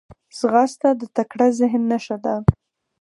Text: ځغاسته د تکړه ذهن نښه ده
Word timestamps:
ځغاسته 0.37 0.89
د 0.99 1.01
تکړه 1.15 1.47
ذهن 1.59 1.81
نښه 1.91 2.17
ده 2.25 2.35